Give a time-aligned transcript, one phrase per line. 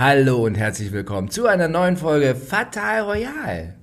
[0.00, 3.74] Hallo und herzlich willkommen zu einer neuen Folge Fatal Royal.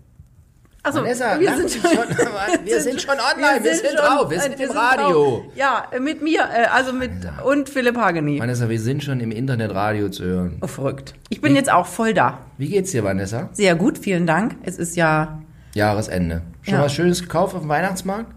[0.81, 1.95] Also, Vanessa, wir sind schon, schon-
[2.65, 5.11] wir sind schon online, wir sind schon- drauf, wir sind äh, im Radio.
[5.11, 5.41] drauf.
[5.55, 7.11] Ja, äh, mit mir, äh, also mit
[7.45, 8.39] und Philipp Hageni.
[8.39, 10.57] Vanessa, wir sind schon im Internetradio zu hören.
[10.61, 11.13] Oh, verrückt.
[11.29, 12.39] Ich bin jetzt auch voll da.
[12.57, 13.49] Wie geht's dir, Vanessa?
[13.53, 14.55] Sehr gut, vielen Dank.
[14.63, 15.39] Es ist ja,
[15.75, 16.41] Jahresende.
[16.63, 16.81] Schon Ja.
[16.81, 18.33] was Schönes gekauft auf dem Weihnachtsmarkt?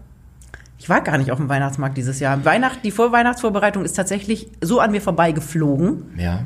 [0.77, 2.45] ich war gar nicht auf dem Weihnachtsmarkt dieses Jahr.
[2.45, 6.13] Weihnacht, die Vorweihnachtsvorbereitung ist tatsächlich so an mir vorbeigeflogen.
[6.17, 6.41] Ja.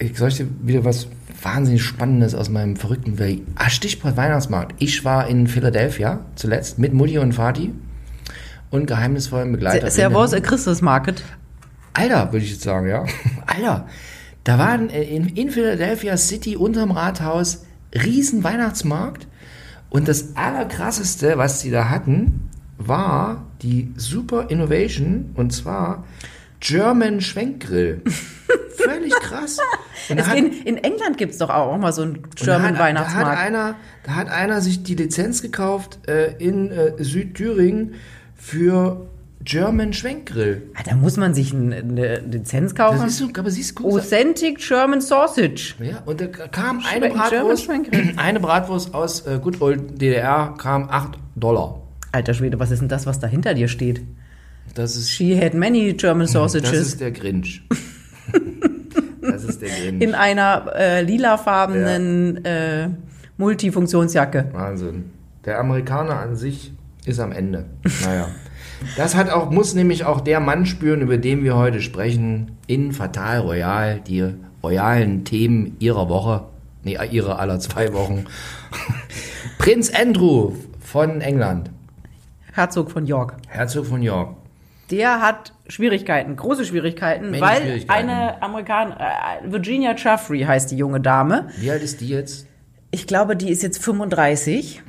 [0.00, 1.08] Ich soll ich dir wieder was
[1.42, 3.42] wahnsinnig Spannendes aus meinem verrückten Weg.
[3.54, 4.74] Ah, Stichwort Weihnachtsmarkt.
[4.78, 7.72] Ich war in Philadelphia zuletzt mit Mutti und Vati
[8.70, 9.90] und geheimnisvollen Begleiterinnen.
[9.90, 11.22] Servus, a Christmas Market.
[11.92, 13.04] Alter, würde ich jetzt sagen, ja.
[13.46, 13.86] Alter,
[14.44, 19.26] da waren äh, in, in Philadelphia City unterm Rathaus riesen Weihnachtsmarkt
[19.90, 26.04] und das allerkrasseste, was die da hatten, war die Super Innovation und zwar
[26.60, 28.02] German Schwenkgrill.
[28.76, 29.58] Völlig krass.
[30.08, 32.74] Es, hat- in, in England gibt's doch auch mal so einen und da German hat,
[32.74, 33.38] Da hat, Weihnachtsmarkt.
[33.38, 33.74] einer,
[34.04, 37.94] da hat einer sich die Lizenz gekauft äh, in äh, Südthüringen
[38.34, 39.06] für
[39.42, 40.70] German Schwenkgrill.
[40.74, 43.06] Ah, da muss man sich ein- eine Lizenz Das kaufen.
[43.06, 45.74] ist so, aber siehst du, Authentic German Sausage.
[45.80, 47.70] Ja, und da kam eine German Bratwurst,
[48.16, 51.80] eine Bratwurst aus äh, Good Old DDR kam 8 Dollar.
[52.12, 54.02] Alter Schwede, was ist denn das, was da hinter dir steht?
[54.74, 57.62] Das ist, She had many German das sausages ist der Grinch.
[59.20, 60.02] das ist der Grinch.
[60.02, 62.88] in einer äh, lilafarbenen äh,
[63.36, 64.50] Multifunktionsjacke.
[64.52, 65.10] Wahnsinn.
[65.44, 66.72] Der Amerikaner an sich
[67.04, 67.64] ist am Ende.
[68.04, 68.28] Naja.
[68.96, 72.92] Das hat auch, muss nämlich auch der Mann spüren, über den wir heute sprechen, in
[72.92, 76.44] Fatal Royal, die royalen Themen ihrer Woche,
[76.82, 78.24] nee, ihrer aller zwei Wochen.
[79.58, 81.70] Prinz Andrew von England,
[82.52, 83.36] Herzog von York.
[83.48, 84.34] Herzog von York.
[84.90, 88.08] Der hat Schwierigkeiten, große Schwierigkeiten, Menge weil Schwierigkeiten.
[88.08, 91.48] eine Amerikaner, äh, Virginia Chaffrey heißt die junge Dame.
[91.58, 92.46] Wie alt ist die jetzt?
[92.90, 94.82] Ich glaube, die ist jetzt 35.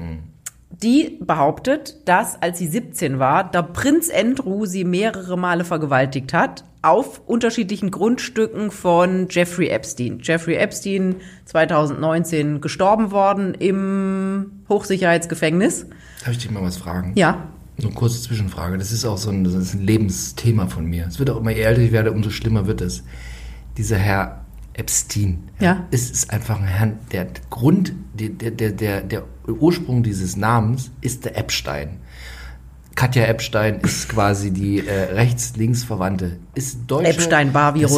[0.71, 6.63] Die behauptet, dass als sie 17 war, der Prinz Andrew sie mehrere Male vergewaltigt hat
[6.81, 10.19] auf unterschiedlichen Grundstücken von Jeffrey Epstein.
[10.23, 15.85] Jeffrey Epstein 2019 gestorben worden im Hochsicherheitsgefängnis.
[16.21, 17.13] Darf ich dich mal was fragen?
[17.15, 17.49] Ja,
[17.83, 18.77] eine kurze Zwischenfrage.
[18.77, 21.05] Das ist auch so ein, das ist ein Lebensthema von mir.
[21.07, 23.03] Es wird auch immer älter ich werde, umso schlimmer wird es.
[23.77, 25.49] Dieser Herr Epstein.
[25.59, 25.87] Ja.
[25.91, 31.25] Es ist einfach ein Herr, der Grund, der, der, der, der Ursprung dieses Namens ist
[31.25, 31.99] der Epstein.
[32.95, 36.37] Katja Epstein ist quasi die äh, rechts-links-Verwandte.
[36.55, 37.07] Ist deutsche,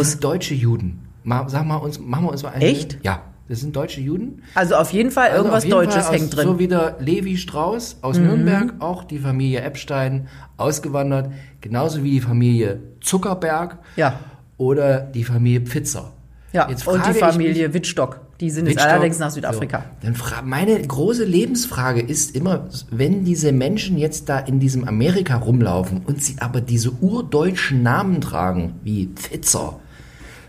[0.06, 1.00] sind deutsche Juden.
[1.24, 2.66] Mal, sag mal uns, machen wir uns mal eine.
[2.66, 3.00] Echt?
[3.04, 3.24] Ja.
[3.50, 4.42] Das sind deutsche Juden.
[4.56, 6.48] also auf jeden Fall Also irgendwas auf jeden Deutsches Fall aus, hängt drin.
[6.48, 10.28] So wie der Levi Strauss aus Nürnberg, auch die Familie Epstein
[10.58, 11.30] ausgewandert,
[11.62, 14.20] genauso wie die Familie Zuckerberg Ja.
[14.58, 16.12] oder die Familie Pfitzer.
[16.53, 18.22] ja, Jetzt und die Familie Wittstock.
[18.40, 19.84] Die sind jetzt allerdings nach Südafrika.
[20.02, 20.16] So, dann
[20.50, 26.22] meine große Lebensfrage ist immer, wenn diese Menschen jetzt da in diesem Amerika rumlaufen und
[26.24, 29.80] sie aber diese urdeutschen Namen tragen, wie Pfitzer,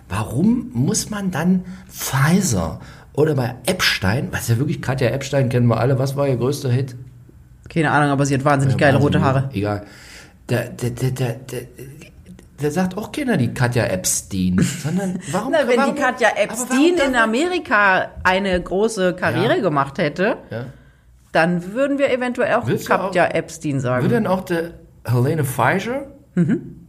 [0.09, 2.81] warum muss man dann Pfizer
[3.15, 6.71] oder bei Epstein, was ja wirklich Katja Epstein kennen wir alle, was war ihr größter
[6.71, 6.97] Hit?
[7.69, 9.49] Keine Ahnung, aber sie hat wahnsinnig geile rote Haare.
[9.53, 9.87] Egal.
[10.49, 11.61] Der, der, der, der, der,
[12.61, 15.53] der sagt auch keiner die Katja Epstein, sondern warum?
[15.53, 19.63] Na, wenn warum, die Katja Epstein in Amerika eine große Karriere Ja.
[19.63, 20.67] gemacht hätte, Ja.
[21.33, 24.03] dann würden wir eventuell auch Willst Katja Epstein sagen.
[24.03, 24.73] Wird dann auch der
[25.05, 26.07] Helene Pfizer?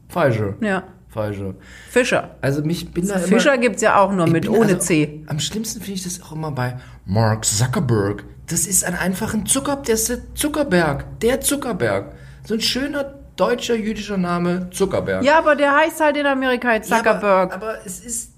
[0.10, 0.56] Pfizer.
[0.62, 0.84] ja.
[1.16, 1.56] Pfizer.
[1.90, 2.36] Fischer.
[2.42, 5.24] Also mich bin da Fischer immer, gibt's ja auch nur mit bin ohne also, C.
[5.28, 8.26] Am schlimmsten finde ich das auch immer bei Mark Zuckerberg.
[8.48, 11.20] Das ist ein einfacher Zucker, der ist der Zuckerberg.
[11.22, 12.14] Der Zuckerberg.
[12.44, 15.24] So ein schöner deutscher jüdischer Name Zuckerberg.
[15.24, 17.54] Ja, aber der heißt halt in Amerika jetzt Ja, Zuckerberg.
[17.54, 18.32] Aber, aber es ist.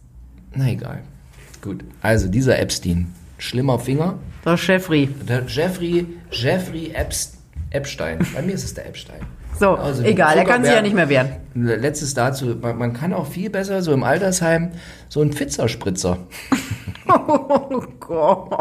[0.54, 1.02] Na egal.
[1.62, 1.84] Gut.
[2.02, 3.14] Also dieser Epstein.
[3.40, 4.18] Schlimmer Finger.
[4.46, 5.08] der Jeffrey.
[5.28, 7.38] Der Jeffrey, Jeffrey Epst,
[7.72, 8.20] Epstein.
[8.34, 9.22] Bei mir ist es der Epstein.
[9.60, 11.30] So, Also egal, er kann sich ja nicht mehr wehren.
[11.54, 14.72] Letztes dazu, man, man kann auch viel besser so im Altersheim
[15.10, 16.18] so einen Pfizerspritzer.
[17.10, 18.52] Oh Gott.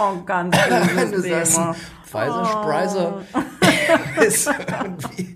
[0.00, 0.56] Oh, ganz
[0.94, 1.74] böses Thema.
[2.04, 3.14] Pfizer Spreiser
[4.24, 5.34] ist irgendwie.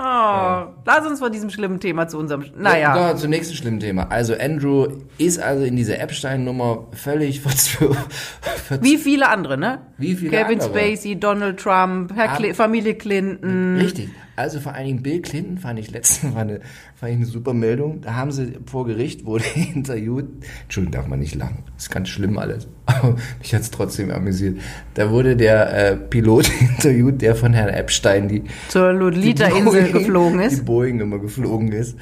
[0.00, 2.44] Oh, lass uns von diesem schlimmen Thema zu unserem.
[2.56, 2.96] Naja.
[2.96, 4.04] Ja, zum nächsten schlimmen Thema.
[4.10, 4.86] Also Andrew
[5.18, 7.96] ist also in dieser Epstein-Nummer völlig verzwö-
[8.40, 9.80] verz Wie viele andere, ne?
[9.96, 10.78] Wie viele Kevin andere?
[10.78, 13.78] Spacey, Donald Trump, Herr Cli Familie Clinton.
[13.80, 14.08] Richtig.
[14.38, 16.60] Also vor allen Dingen Bill Clinton fand ich letztens war eine,
[16.94, 18.00] fand ich eine super Meldung.
[18.00, 19.44] Da haben sie vor Gericht wurde
[19.74, 20.26] interviewt.
[20.64, 21.64] Entschuldigung, darf man nicht lachen.
[21.76, 22.68] Ist ganz schlimm alles.
[22.86, 24.58] Aber mich hat's trotzdem amüsiert.
[24.94, 30.38] Da wurde der äh, Pilot interviewt, der von Herrn Epstein die Zur Lolita-Insel Boeing- geflogen
[30.38, 30.64] Die ist.
[30.64, 31.96] Boeing immer geflogen ist.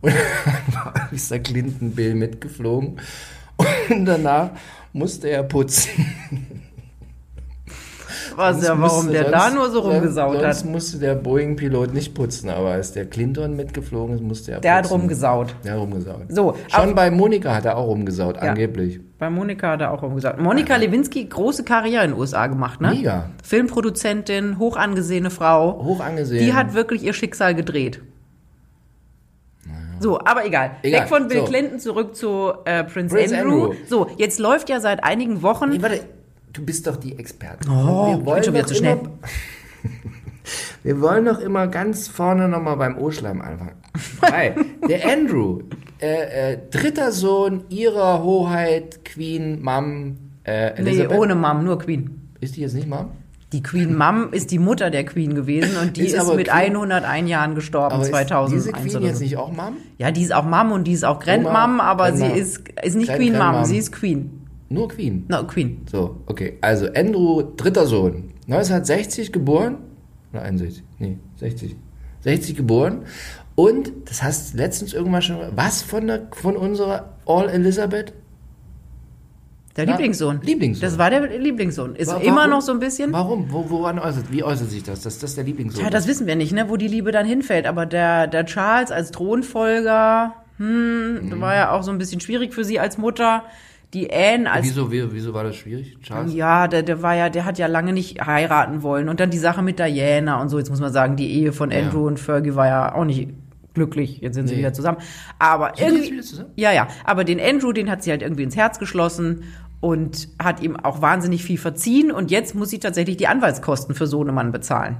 [0.00, 1.38] Und dann war Mr.
[1.40, 3.00] Clinton Bill mitgeflogen.
[3.90, 4.50] Und danach
[4.92, 5.90] musste er putzen.
[8.36, 10.54] Was ja, warum der da sonst- nur so rumgesaut sonst hat.
[10.56, 14.74] Sonst musste der Boeing-Pilot nicht putzen, aber als der Clinton mitgeflogen ist, musste er Der
[14.74, 15.00] hat putzen.
[15.00, 15.54] rumgesaut.
[15.64, 16.20] Der hat rumgesaut.
[16.28, 18.42] So, Schon bei Monika hat er auch rumgesaut, Ja.
[18.50, 19.00] angeblich.
[19.18, 20.40] Bei Monika hat er auch rumgesagt.
[20.40, 22.90] Monika Lewinsky, große Karriere in den USA gemacht, ne?
[22.90, 23.30] Mega.
[23.42, 25.82] Filmproduzentin, hoch angesehene Frau.
[25.84, 26.44] Hoch angesehen.
[26.44, 28.00] Die hat wirklich ihr Schicksal gedreht.
[30.00, 30.72] So, aber egal.
[30.82, 31.44] Egal, Weg von Bill so.
[31.44, 33.66] Clinton zurück zu äh, Prince, Prince Andrew.
[33.66, 33.74] Andrew.
[33.88, 35.70] So, jetzt läuft ja seit einigen Wochen.
[35.70, 36.00] Nee, warte,
[36.54, 37.70] du bist doch die Expertin.
[37.70, 38.98] Oh, ich bin schon wieder zu schnell.
[40.82, 43.76] Wir wollen doch immer ganz vorne nochmal beim O-Schleim anfangen.
[44.20, 44.54] Weil
[44.88, 45.60] der Andrew,
[46.00, 51.18] äh, äh, dritter Sohn ihrer Hoheit, Queen, Mom, äh, nee, Elisabeth.
[51.18, 52.28] ohne Mom, nur Queen.
[52.40, 53.06] Ist die jetzt nicht Mom?
[53.54, 56.76] Die Queen Mom ist die Mutter der Queen gewesen und die Ist ist, mit Queen-
[56.76, 59.24] 101 Jahren gestorben, Aber ist 2001 diese Queen oder jetzt so.
[59.24, 59.76] nicht auch Mom?
[59.96, 62.26] Ja, die ist auch Mom und die ist auch Grandmom, aber Grandma.
[62.34, 64.43] sie ist, ist nicht Grand- Queen Mom, sie ist Queen.
[64.74, 65.24] Nur Queen.
[65.28, 65.82] No, Queen.
[65.90, 66.58] So, okay.
[66.60, 68.32] Also Andrew, dritter Sohn.
[68.48, 69.78] 1960 geboren.
[70.32, 70.82] Oder 61?
[70.98, 71.76] Nee, 60.
[72.20, 73.02] 60 geboren.
[73.54, 78.12] Und, das hast du letztens irgendwann schon, was von, der, von unserer All Elizabeth?
[79.76, 80.40] Der Ja, Lieblingssohn.
[80.42, 80.82] Lieblingssohn.
[80.82, 81.96] Das war der Lieblingssohn.
[81.96, 82.50] Ist Wa- immer warum?
[82.50, 83.12] noch so ein bisschen.
[83.12, 83.50] Warum?
[83.52, 86.10] Wo, woran äußert, wie äußert sich das, dass das der Lieblingssohn Ja, das ist?
[86.10, 87.66] wissen wir nicht, ne, wo die Liebe dann hinfällt.
[87.66, 91.40] Aber der, der Charles als Thronfolger, hm, Mhm.
[91.40, 93.42] war ja auch so ein bisschen schwierig für sie als Mutter.
[93.94, 96.34] Die Anne als Wieso, wie, wieso war das schwierig, Charles?
[96.34, 99.08] Ja, der, der war ja, der hat ja lange nicht heiraten wollen.
[99.08, 100.58] Und dann die Sache mit Diana und so.
[100.58, 101.78] Jetzt muss man sagen, die Ehe von Ja.
[101.78, 103.28] Andrew und Fergie war ja auch nicht
[103.72, 104.18] glücklich.
[104.20, 104.60] Jetzt sind sie Nee.
[104.60, 104.98] wieder zusammen.
[105.38, 106.02] Aber Sind irgendwie.
[106.02, 106.50] jetzt wieder zusammen?
[106.56, 106.88] Ja, ja.
[107.04, 109.44] Aber den Andrew, den hat sie halt irgendwie ins Herz geschlossen
[109.80, 112.10] und hat ihm auch wahnsinnig viel verziehen.
[112.10, 114.96] Und jetzt muss sie tatsächlich die Anwaltskosten für Sohnemann bezahlen.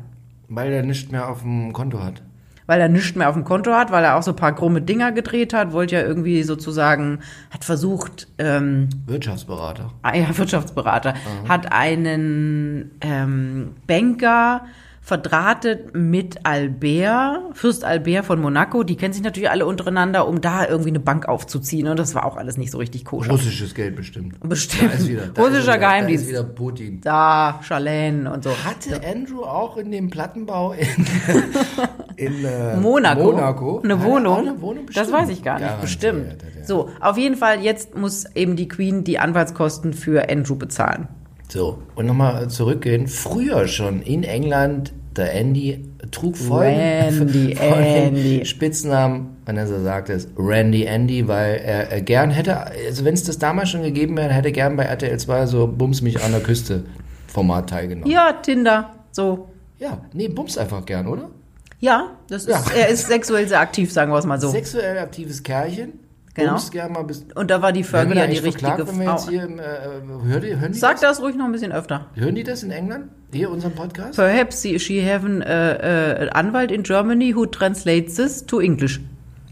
[0.48, 2.22] Weil er nichts mehr auf dem Konto hat.
[2.66, 4.80] Weil er nichts mehr auf dem Konto hat, weil er auch so ein paar krumme
[4.80, 7.18] Dinger gedreht hat, wollte ja irgendwie sozusagen,
[7.50, 9.92] hat versucht, ähm, Wirtschaftsberater.
[10.02, 11.14] Ah ja, Wirtschaftsberater,
[11.46, 14.62] hat einen ähm, Banker
[15.04, 18.84] verdrahtet mit Albert, Fürst Albert von Monaco.
[18.84, 21.88] Die kennen sich natürlich alle untereinander, um da irgendwie eine Bank aufzuziehen.
[21.88, 23.30] Und das war auch alles nicht so richtig koscher.
[23.30, 24.40] Russisches Geld bestimmt.
[24.48, 24.94] Bestimmt.
[24.94, 26.24] Da ist wieder, da Russischer ist wieder, Geheimdienst.
[26.24, 27.00] Da ist wieder Putin.
[27.02, 28.50] Da, Charlene und so.
[28.64, 30.86] Hatte Andrew auch in dem Plattenbau in,
[32.16, 33.32] in äh, Monaco.
[33.32, 34.38] Monaco Eine er Wohnung.
[34.38, 34.86] eine Wohnung?
[34.94, 35.66] Das weiß ich gar nicht.
[35.66, 36.26] Garantiert Bestimmt.
[36.58, 36.64] er.
[36.66, 41.08] So, auf jeden Fall, jetzt muss eben die Queen die Anwaltskosten für Andrew bezahlen.
[41.48, 43.06] So, und nochmal zurückgehen.
[43.06, 47.84] Früher schon in England, der Andy trug folgenden, Randy, folgenden
[48.16, 48.44] Andy.
[48.44, 53.38] Spitznamen, Vanessa sagt es, Randy Andy, weil er, er gern hätte, also wenn es das
[53.38, 56.40] damals schon gegeben wäre, hätte er gern bei RTL 2 so Bums mich an der
[56.40, 56.84] Küste
[57.28, 58.10] Format teilgenommen.
[58.10, 59.48] Ja, Tinder, so.
[59.78, 61.30] Ja, nee, Bums einfach gern, oder?
[61.84, 62.62] Ja, das ist, Ja.
[62.74, 64.48] er ist sexuell sehr aktiv, sagen wir es mal so.
[64.48, 66.00] Sexuell aktives Kerlchen.
[66.34, 66.58] Genau.
[66.88, 69.06] Mal bis Und da war die Fergie ja die verklagt, richtige wenn
[69.50, 71.18] im, äh, die, hören die Sag das?
[71.18, 72.06] das ruhig noch ein bisschen öfter.
[72.14, 73.10] Hören die das in England?
[73.32, 74.16] Hier, unseren Podcast?
[74.16, 79.00] Perhaps she she have an äh, Anwalt in Germany who translates this to English.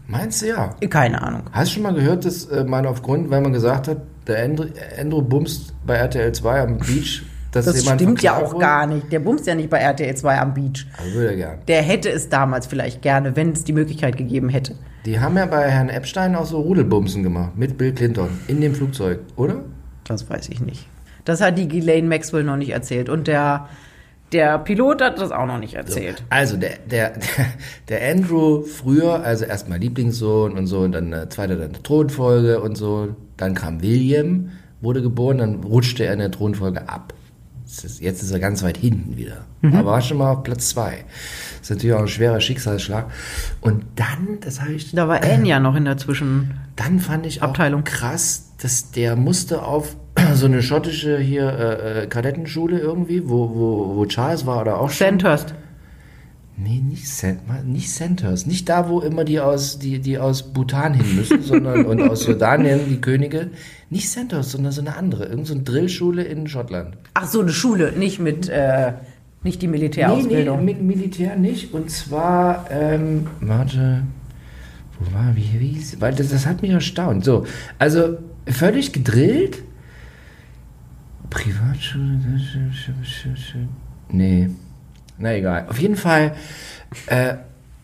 [0.07, 0.75] Meinst du ja?
[0.89, 1.43] Keine Ahnung.
[1.51, 3.97] Hast du schon mal gehört, dass äh, man aufgrund, weil man gesagt hat,
[4.27, 4.65] der Andrew,
[4.99, 9.11] Andrew bumst bei RTL 2 am Beach, dass Das stimmt ja auch gar nicht.
[9.11, 10.87] Der bumst ja nicht bei RTL 2 am Beach.
[10.97, 11.57] Also würde er gern.
[11.67, 14.75] Der hätte es damals vielleicht gerne, wenn es die Möglichkeit gegeben hätte.
[15.05, 18.73] Die haben ja bei Herrn Epstein auch so Rudelbumsen gemacht mit Bill Clinton in dem
[18.73, 19.63] Flugzeug, oder?
[20.05, 20.87] Das weiß ich nicht.
[21.25, 23.09] Das hat die Ghislaine Maxwell noch nicht erzählt.
[23.09, 23.69] Und der,
[24.31, 26.23] der Pilot hat das auch noch nicht erzählt.
[26.29, 27.13] Also der, der,
[27.89, 32.75] der, Andrew früher, also erstmal Lieblingssohn und so, und dann äh, zweiter dann Thronfolge und
[32.75, 33.09] so.
[33.37, 34.51] Dann kam William,
[34.81, 37.13] wurde geboren, dann rutschte er in der Thronfolge ab.
[37.81, 39.45] Jetzt ist er ganz weit hinten wieder.
[39.63, 41.05] Aber war schon mal auf Platz zwei.
[41.59, 43.09] Das ist natürlich auch ein schwerer Schicksalsschlag.
[43.61, 46.59] Und dann, das habe ich, Da war Anne ja noch in der Zwischen.
[46.75, 47.83] dann fand ich auch Abteilung.
[47.83, 49.95] krass, dass der musste auf
[50.33, 54.89] so eine schottische hier äh, äh, Kadettenschule irgendwie, wo, wo, wo Charles war oder auch
[54.89, 55.07] schon.
[56.63, 58.45] Nee, nicht, Cent, nicht Centers.
[58.45, 62.25] Nicht da, wo immer die aus, die, die aus Bhutan hin müssen, sondern und aus
[62.25, 63.49] Jordanien, die Könige.
[63.89, 65.25] Nicht Centers, sondern so eine andere.
[65.25, 66.95] Irgend so eine Drillschule in Schottland.
[67.15, 68.93] Ach so, eine Schule, nicht mit, äh,
[69.43, 70.59] nicht die Nee, Militärausbildung.
[70.63, 71.73] nee, mit Militär nicht.
[71.73, 74.03] Und zwar, ähm, warte,
[74.99, 77.25] wo war, wie, wie hieß, weil das, das hat mich erstaunt.
[77.25, 77.45] So,
[77.77, 78.17] also
[78.47, 79.63] völlig gedrillt.
[81.29, 82.19] Privatschule,
[84.11, 84.49] nee,
[85.17, 85.65] na egal.
[85.69, 86.33] Auf jeden Fall,
[87.07, 87.35] äh,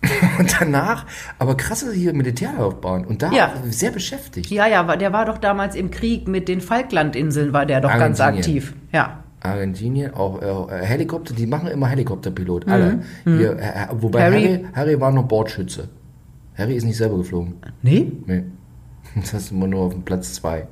[0.39, 1.05] und danach,
[1.39, 3.53] aber krasse hier Militärlaufbahn und da Ja.
[3.69, 4.49] sehr beschäftigt.
[4.49, 8.19] Ja, ja, der war doch damals im Krieg mit den Falklandinseln, war der doch ganz
[8.21, 8.73] aktiv.
[8.93, 9.23] Ja.
[9.41, 12.99] Argentinien, auch äh, Helikopter, die machen immer Helikopterpilot, alle.
[13.25, 14.33] Hier, äh, wobei Mhm.
[14.33, 15.89] Harry- Harry, Harry war noch Bordschütze.
[16.57, 17.55] Harry ist nicht selber geflogen.
[17.81, 18.11] Nee?
[18.25, 18.43] Nee.
[19.15, 20.67] Das du immer nur auf dem Platz zwei.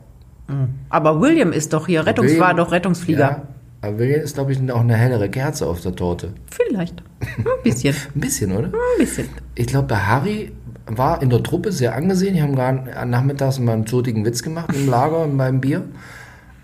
[0.90, 3.20] Aber William ist doch hier Rettungs William- war doch Rettungsflieger.
[3.20, 3.42] Ja,
[3.82, 6.34] aber William ist, glaube ich, auch eine hellere Kerze auf der Torte.
[6.50, 7.02] Vielleicht.
[7.22, 7.96] Ein bisschen.
[8.16, 8.68] Ein bisschen, oder?
[8.68, 9.30] Ein bisschen.
[9.56, 10.52] Ich glaube, der Harry
[10.88, 12.34] war in der Truppe sehr angesehen.
[12.34, 15.84] Die haben gerade nachmittags mal einen zotigen Witz gemacht im Lager beim Bier.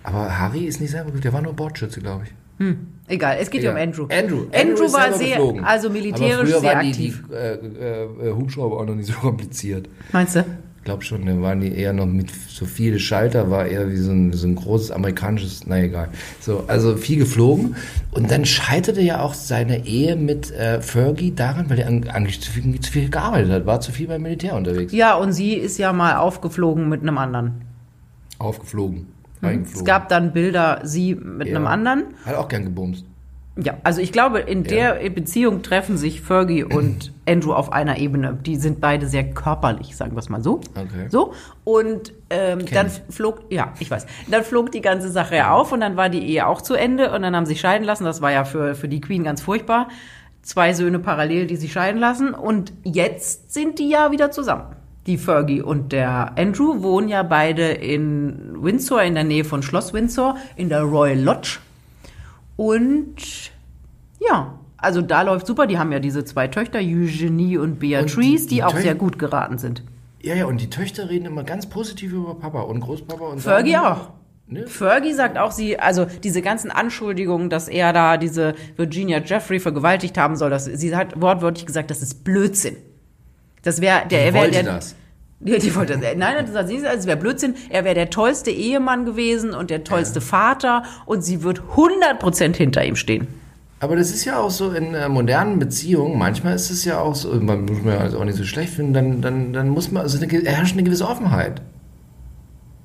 [0.04, 1.22] Aber Harry ist nicht selber geflogen.
[1.22, 2.34] Der war nur Bordschütze, glaube ich.
[3.08, 3.78] Egal, es geht ja um.
[3.78, 4.08] Andrew.
[4.10, 5.64] Andrew, Andrew ist war sehr, geflogen.
[5.64, 7.24] also Aber militärisch früher sehr waren aktiv.
[7.28, 9.90] Die, die äh, äh, Hubschrauber auch noch nicht so kompliziert.
[10.12, 10.46] Meinst du?
[10.84, 13.96] Ich glaube schon, da waren die eher noch mit so viele Schalter, war eher wie
[13.96, 16.10] so ein, so ein großes amerikanisches, na egal.
[16.42, 17.78] So, also viel geflogen.
[18.12, 22.52] Und dann scheiterte ja auch seine Ehe mit äh, Fergie daran, weil er eigentlich zu
[22.52, 24.92] viel, zu viel gearbeitet hat, war zu viel beim Militär unterwegs.
[24.92, 27.62] Ja, und sie ist ja mal aufgeflogen mit einem anderen.
[28.38, 29.08] Aufgeflogen.
[29.38, 29.86] Es reingeflogen.
[29.86, 31.56] gab dann Bilder, sie mit Ja.
[31.56, 32.04] einem anderen.
[32.26, 33.06] Hat auch gern gebumst.
[33.56, 34.94] Ja, also ich glaube, in Ja.
[34.96, 38.38] der Beziehung treffen sich Fergie und Andrew auf einer Ebene.
[38.44, 40.56] Die sind beide sehr körperlich, sagen wir es mal so.
[40.76, 41.08] Okay.
[41.10, 41.34] So.
[41.64, 45.82] Und ähm, dann flog, ja, ich weiß, dann flog die ganze Sache ja auf und
[45.82, 48.06] dann war die Ehe auch zu Ende und dann haben sie sich scheiden lassen.
[48.06, 49.88] Das war ja für, für die Queen ganz furchtbar.
[50.42, 52.34] Zwei Söhne parallel, die sich scheiden lassen.
[52.34, 54.76] Und jetzt sind die ja wieder zusammen.
[55.06, 59.94] Die Fergie und der Andrew wohnen ja beide in Windsor, in der Nähe von Schloss
[59.94, 61.60] Windsor, in der Royal Lodge.
[62.56, 63.52] Und
[64.20, 65.68] ja, also da läuft super.
[65.68, 68.82] Die haben ja diese zwei Töchter, Eugenie und Beatrice, Und die- die, die auch Tö-
[68.82, 69.84] sehr gut geraten sind.
[70.22, 73.72] Ja, ja, und die Töchter reden immer ganz positiv über Papa und Großpapa und Fergie
[73.74, 74.10] sagen- auch.
[74.48, 74.68] Ne?
[74.68, 80.18] Fergie sagt auch, sie, also diese ganzen Anschuldigungen, dass er da diese Virginia Jeffrey vergewaltigt
[80.18, 82.76] haben soll, dass, sie hat wortwörtlich gesagt, das ist Blödsinn.
[83.64, 84.96] Das wäre der, er wäre wollte der, das.
[85.46, 85.98] Ja, die wollte.
[85.98, 87.56] Nein, das sie gesagt, es wäre Blödsinn.
[87.70, 92.84] Er wäre der tollste Ehemann gewesen und der tollste Vater und sie wird 100% hinter
[92.84, 93.28] ihm stehen.
[93.80, 97.16] Aber das ist ja auch so in äh, modernen Beziehungen, manchmal ist es ja auch
[97.16, 100.04] so, man muss man ja auch nicht so schlecht finden, dann, dann, dann muss man,
[100.04, 101.62] also eine, herrscht eine gewisse Offenheit.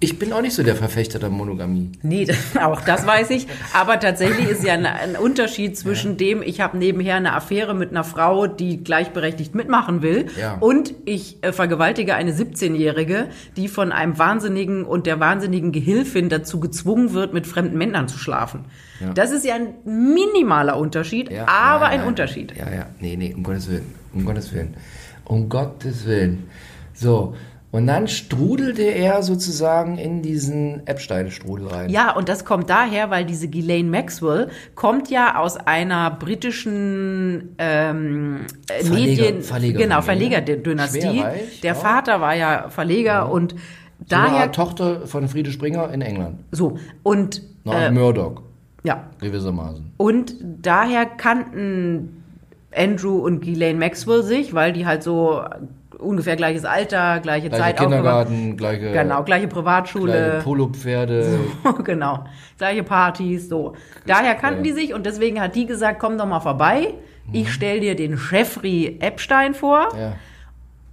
[0.00, 1.90] Ich bin auch nicht so der Verfechter der Monogamie.
[2.02, 2.24] Nee,
[2.62, 3.48] auch das weiß ich.
[3.74, 7.90] Aber tatsächlich ist ja ein, ein Unterschied zwischen dem, ich habe nebenher eine Affäre mit
[7.90, 10.54] einer Frau, die gleichberechtigt mitmachen will, Ja.
[10.60, 13.26] und ich äh, vergewaltige eine 17-Jährige,
[13.56, 18.18] die von einem Wahnsinnigen und der wahnsinnigen Gehilfin dazu gezwungen wird, mit fremden Männern zu
[18.18, 18.66] schlafen.
[19.00, 19.12] Ja.
[19.14, 22.54] Das ist ja ein minimaler Unterschied, Ja, aber ja, ein ja, Unterschied.
[22.56, 24.74] Ja, ja, nee, nee, um Gottes Willen, um Gottes Willen,
[25.24, 26.44] um Gottes Willen.
[26.94, 27.34] So,
[27.70, 31.90] und dann strudelte er sozusagen in diesen Epstein-Strudel rein.
[31.90, 38.46] Ja, und das kommt daher, weil diese Ghislaine Maxwell kommt ja aus einer britischen ähm,
[38.68, 40.02] äh, Verleger- Medien, Verlegerin, genau ja.
[40.02, 41.22] Verlegerdynastie.
[41.62, 41.80] Der auch.
[41.80, 43.58] Vater war ja Verleger und So
[44.08, 46.38] daher Tochter von Friede Springer in England.
[46.52, 48.42] so und Art äh, Murdoch,
[48.82, 49.92] ja gewissermaßen.
[49.98, 52.22] und daher kannten
[52.74, 55.42] Andrew und Ghislaine Maxwell sich, weil die halt so
[55.98, 60.12] ungefähr gleiches Alter, gleiche Gleicher Zeit Kindergarten, gleiche, Genau, gleiche Privatschule.
[60.12, 61.40] gleiche Polopferde.
[61.84, 62.24] genau.
[62.56, 63.74] Gleiche Partys, so.
[64.06, 64.72] Daher kannten Ja.
[64.74, 66.94] die sich und deswegen hat die gesagt, komm doch mal vorbei.
[67.32, 70.14] Ich stell dir den Jeffrey Epstein vor Ja.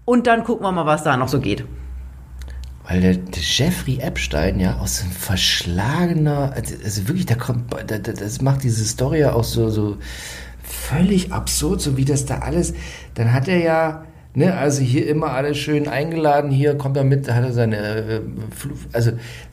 [0.03, 1.63] und dann gucken wir mal, was da noch so geht.
[2.87, 7.73] Weil der, der Jeffrey Epstein ja aus so ein verschlagener, also, also wirklich, da kommt,
[7.73, 9.97] da, da, das macht diese Story ja auch so, so
[10.63, 12.73] völlig absurd, so wie das da alles,
[13.15, 14.03] dann hat er ja,
[14.35, 18.21] ne, also hier immer alles schön eingeladen, hier kommt er mit, hat er seine, äh,
[18.93, 19.11] also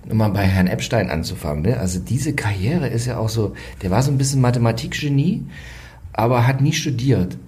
[0.08, 3.90] um mal bei Herrn Epstein anzufangen, ne, also diese Karriere ist ja auch so, der
[3.90, 5.46] war so ein bisschen Mathematikgenie,
[6.12, 7.38] aber hat nie studiert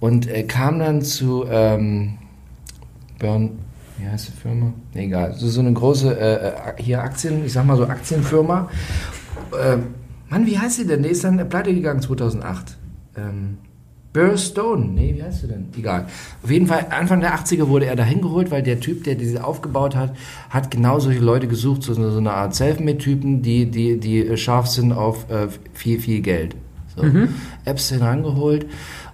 [0.00, 2.18] und äh, kam dann zu, ähm,
[3.18, 3.58] Burn,
[3.98, 4.72] wie heißt die Firma?
[4.94, 5.34] Egal.
[5.34, 6.52] So, so eine große, äh, äh,
[6.82, 8.68] hier Aktien, ich sag mal so Aktienfirma.
[9.58, 9.94] Ähm,
[10.28, 11.02] Mann, wie heißt sie denn?
[11.02, 12.76] Die ist dann pleite gegangen 2008.
[13.16, 13.58] Ähm,
[14.16, 15.68] Burr Stone, nee, wie heißt sie denn?
[15.76, 16.06] Egal.
[16.42, 19.44] Auf jeden Fall, Anfang der 80er wurde er dahin geholt, weil der Typ, der diese
[19.44, 20.16] aufgebaut hat,
[20.48, 24.92] hat genau solche Leute gesucht, so, so eine Art Selfmade-Typen, die, die, die scharf sind
[24.92, 26.56] auf äh, viel, viel Geld.
[26.96, 27.02] So.
[27.66, 28.64] Epstein rangeholt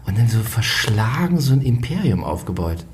[0.06, 2.87] und dann so verschlagen so ein Imperium aufgebaut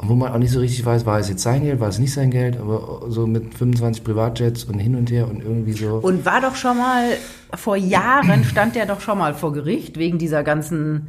[0.00, 2.12] wo man auch nicht so richtig weiß, war es jetzt sein Geld, war es nicht
[2.12, 5.96] sein Geld, aber so mit 25 Privatjets und hin und her und irgendwie so.
[5.96, 7.08] Und war doch schon mal,
[7.54, 11.08] vor Jahren stand er doch schon mal vor Gericht wegen dieser ganzen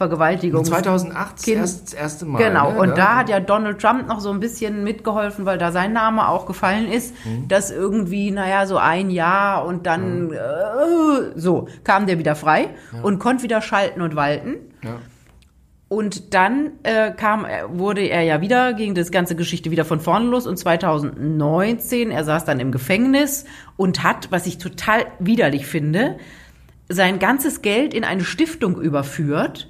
[0.00, 0.64] Vergewaltigung.
[0.64, 2.38] 2008 das, Kind- erst, das erste Mal.
[2.42, 5.72] Genau, ne, und da hat ja Donald Trump noch so ein bisschen mitgeholfen, weil da
[5.72, 7.48] sein Name auch gefallen ist, Mhm.
[7.48, 10.38] dass irgendwie, naja, so ein Jahr und dann äh,
[11.38, 12.70] so kam der wieder frei
[13.02, 14.56] und konnte wieder schalten und walten.
[14.82, 14.96] Ja.
[15.88, 20.00] Und dann äh, kam, er- wurde er ja wieder, ging das ganze Geschichte wieder von
[20.00, 23.44] vorne los und 2019, er saß dann im Gefängnis
[23.76, 26.16] und hat, was ich total widerlich finde,
[26.88, 29.68] sein ganzes Geld in eine Stiftung überführt,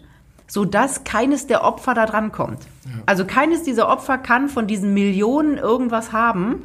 [0.51, 2.67] sodass keines der Opfer da dran kommt.
[3.07, 6.65] Also keines dieser Opfer kann von diesen Millionen irgendwas haben.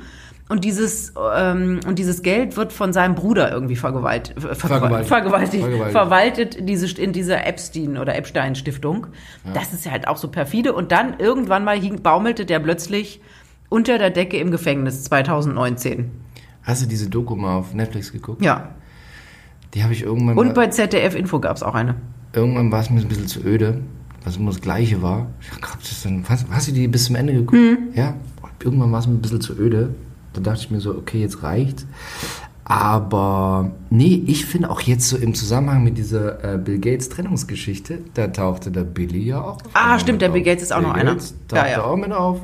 [0.50, 5.08] Und dieses, ähm, und dieses Geld wird von seinem Bruder irgendwie vergewalt, ver Vergewaltigt.
[5.08, 5.92] vergewaltigt, Vergewaltigt.
[5.92, 9.08] verwaltet diese, in dieser Epstein- oder Epstein-Stiftung.
[9.54, 10.74] Das ist ja halt auch so perfide.
[10.74, 13.22] Und dann irgendwann mal hing, baumelte der plötzlich
[13.70, 16.12] unter der Decke im Gefängnis 2019.
[16.64, 18.44] Hast du diese Doku mal auf Netflix geguckt?
[18.44, 18.70] Ja.
[19.74, 21.96] Die habe ich irgendwann Und bei ZDF Info gab es auch eine.
[22.36, 23.82] Irgendwann war es mir ein bisschen zu öde,
[24.24, 25.28] was immer das Gleiche war.
[25.42, 27.54] Ich dachte, Gott, das denn, hast, hast du die bis zum Ende geguckt?
[27.54, 27.78] Hm.
[27.94, 28.16] Ja.
[28.64, 29.94] Irgendwann war es mir ein bisschen zu öde.
[30.34, 31.86] Da dachte ich mir so, okay, jetzt reicht's.
[32.64, 38.00] Aber nee, ich finde auch jetzt so im Zusammenhang mit dieser äh, Bill Gates Trennungsgeschichte,
[38.16, 39.60] da tauchte der Billy ja auch.
[39.74, 40.34] Ah, stimmt, der auf.
[40.34, 41.12] Bill Gates ist auch Bill noch einer.
[41.12, 41.84] Gates tauchte Ja, ja.
[41.84, 42.42] auch mit auf.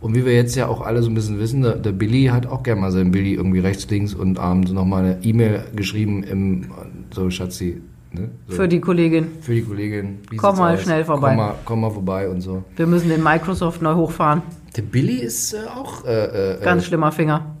[0.00, 2.46] Und wie wir jetzt ja auch alle so ein bisschen wissen, der, der Billy hat
[2.46, 6.70] auch gerne mal seinen Billy irgendwie rechts, links und abends nochmal eine E-Mail geschrieben im,
[7.12, 7.80] so Schatzi,
[8.14, 8.30] ne?
[8.48, 8.56] So.
[8.56, 9.28] Für die Kollegin.
[9.40, 10.18] Für die Kollegin.
[10.30, 10.82] Wie Komm mal aus?
[10.82, 11.28] schnell vorbei.
[11.28, 12.64] Komm mal, komm mal vorbei und so.
[12.76, 14.42] Wir müssen den Microsoft neu hochfahren.
[14.76, 16.04] Der Billy ist äh, auch.
[16.04, 17.54] Äh, äh, Ganz schlimmer Finger.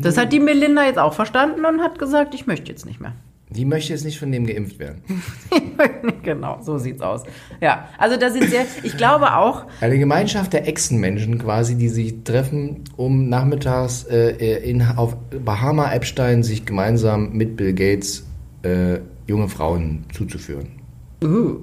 [0.00, 3.14] Das hat die Melinda jetzt auch verstanden und hat gesagt, ich möchte jetzt nicht mehr.
[3.50, 5.02] die möchte jetzt nicht von dem geimpft werden.
[6.22, 7.22] genau, so sieht's aus.
[7.60, 12.22] Ja, also da sind sehr, ich glaube auch, Eine Gemeinschaft der Echsenmenschen quasi, die sich
[12.22, 18.24] treffen, um nachmittags äh, in, auf Bahama Epstein sich gemeinsam mit Bill Gates
[18.62, 20.66] äh, junge Frauen zuzuführen.
[21.22, 21.56] uh,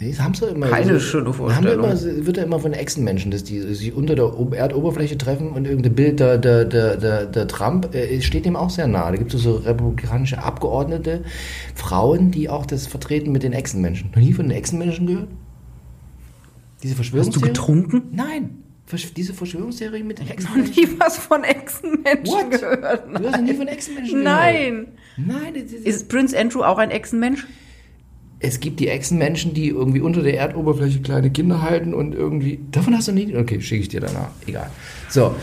[0.00, 1.84] Das haben sie immer Keine so, schöne haben Vorstellung.
[1.84, 5.66] Immer, so- wird ja immer von Echsenmenschen, dass die sich unter der Erdoberfläche treffen und
[5.66, 9.12] irgendein Bild der, der, der, der, der Trump äh, steht dem auch sehr nahe.
[9.12, 11.22] Da gibt es so republikanische Abgeordnete,
[11.74, 14.10] Frauen, die auch das vertreten mit den Echsenmenschen.
[14.14, 15.28] Noch nie von den Echsenmenschen gehört?
[16.82, 17.48] Diese hast du Verschwörungstheorie?
[17.48, 18.02] getrunken?
[18.12, 18.56] Nein.
[18.90, 20.74] Versch- Diese Verschwörungstheorie mit den Noch Echsenmenschen.
[20.74, 22.50] nie was von Echsenmenschen What?
[22.50, 23.04] gehört.
[23.06, 24.54] Du hast noch nie von Echsenmenschen Nein.
[24.54, 24.86] gehört?
[24.86, 24.92] Nein.
[25.28, 27.46] Das ist- Ist Prince Andrew auch ein Echsenmensch?
[28.42, 32.58] Es gibt die Echsenmenschen, die irgendwie unter der Erdoberfläche kleine Kinder halten und irgendwie.
[32.70, 33.36] Davon hast du nie.
[33.36, 34.30] Okay, schicke ich dir danach.
[34.46, 34.70] Egal.
[35.10, 35.34] So.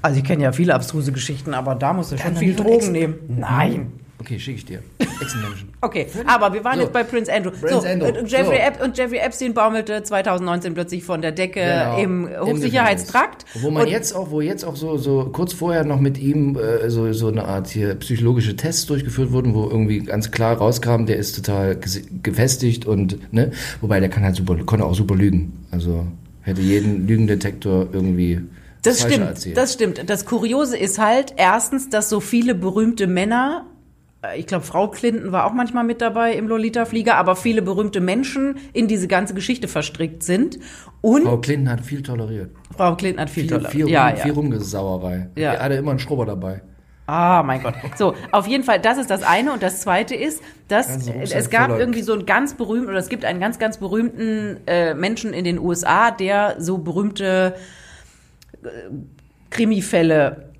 [0.00, 2.92] Also ich kenne ja viele abstruse Geschichten, aber da musst du schon viel Drogen Echsen-
[2.92, 3.14] nehmen.
[3.28, 3.92] Nein.
[4.22, 4.82] Okay, schicke ich dir.
[5.20, 5.68] Echsenmenschen.
[5.80, 6.82] Okay, aber wir waren So.
[6.82, 7.50] jetzt bei Prince Andrew.
[7.50, 8.06] Prince so, Andrew.
[8.20, 8.62] Und, Jeffrey So.
[8.62, 11.98] Ep und Jeffrey Epstein baumelte 2019 plötzlich von der Decke Genau.
[11.98, 13.44] im Hochsicherheitstrakt.
[13.60, 16.56] Wo man Und- jetzt auch, wo jetzt auch so, so kurz vorher noch mit ihm
[16.56, 21.06] äh, so, so eine Art hier psychologische Tests durchgeführt wurden, wo irgendwie ganz klar rauskam,
[21.06, 21.76] der ist total
[22.22, 25.52] gefestigt und, ne, wobei der kann halt super, konnte auch super lügen.
[25.70, 26.06] Also
[26.42, 28.40] hätte jeden Lügendetektor irgendwie
[28.82, 29.56] Das Falsche stimmt, erzählt.
[29.56, 30.02] das stimmt.
[30.10, 33.66] Das Kuriose ist halt erstens, dass so viele berühmte Männer,
[34.36, 38.56] ich glaube, Frau Clinton war auch manchmal mit dabei im Lolita-Flieger, aber viele berühmte Menschen
[38.72, 40.60] in diese ganze Geschichte verstrickt sind.
[41.00, 42.50] Und Frau Clinton hat viel toleriert.
[42.76, 43.68] Frau Clinton hat viel, Viel, toller.
[43.68, 44.22] viel, ja, rum, ja.
[44.22, 45.30] viel Rumgesauerei.
[45.34, 45.54] Ja.
[45.54, 46.62] Er hatte immer einen Schrubber dabei.
[47.06, 47.74] Ah, mein Gott.
[47.96, 49.52] So, auf jeden Fall, das ist das eine.
[49.52, 53.08] Und das zweite ist, dass äh, es gab irgendwie so einen ganz berühmten, oder es
[53.08, 57.56] gibt einen ganz, ganz berühmten äh, Menschen in den USA, der so berühmte
[58.62, 58.68] äh,
[59.50, 60.51] Krimifälle